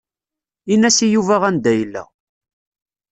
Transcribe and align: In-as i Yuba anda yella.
In-as 0.73 0.97
i 1.05 1.07
Yuba 1.13 1.35
anda 1.49 1.71
yella. 1.77 2.03